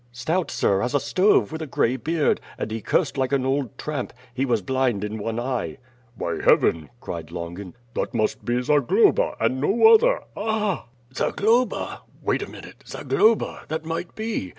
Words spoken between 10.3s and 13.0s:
Ah!" "Zagloba! W^ait a minute.